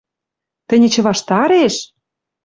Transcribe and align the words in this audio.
Тӹнь 0.67 0.85
эче 0.87 1.01
ваштареш?!. 1.07 1.75